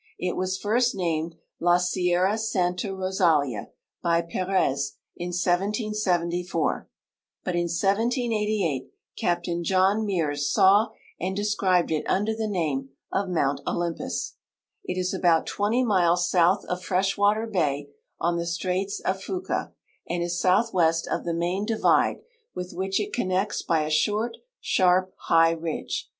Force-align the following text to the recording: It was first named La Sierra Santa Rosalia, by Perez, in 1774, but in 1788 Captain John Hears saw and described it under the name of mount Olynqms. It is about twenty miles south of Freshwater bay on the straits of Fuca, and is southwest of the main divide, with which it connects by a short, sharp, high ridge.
It 0.17 0.35
was 0.35 0.57
first 0.57 0.95
named 0.95 1.35
La 1.59 1.77
Sierra 1.77 2.35
Santa 2.35 2.91
Rosalia, 2.91 3.69
by 4.01 4.23
Perez, 4.23 4.95
in 5.15 5.27
1774, 5.27 6.89
but 7.43 7.53
in 7.53 7.65
1788 7.65 8.91
Captain 9.15 9.63
John 9.63 10.07
Hears 10.07 10.51
saw 10.51 10.87
and 11.19 11.35
described 11.35 11.91
it 11.91 12.03
under 12.09 12.33
the 12.35 12.47
name 12.47 12.89
of 13.11 13.29
mount 13.29 13.61
Olynqms. 13.67 14.37
It 14.83 14.97
is 14.99 15.13
about 15.13 15.45
twenty 15.45 15.83
miles 15.83 16.27
south 16.27 16.65
of 16.65 16.81
Freshwater 16.83 17.45
bay 17.45 17.91
on 18.19 18.37
the 18.37 18.47
straits 18.47 19.01
of 19.01 19.21
Fuca, 19.21 19.71
and 20.09 20.23
is 20.23 20.39
southwest 20.41 21.07
of 21.07 21.25
the 21.25 21.33
main 21.35 21.63
divide, 21.63 22.21
with 22.55 22.73
which 22.73 22.99
it 22.99 23.13
connects 23.13 23.61
by 23.61 23.83
a 23.83 23.91
short, 23.91 24.37
sharp, 24.59 25.13
high 25.25 25.51
ridge. 25.51 26.09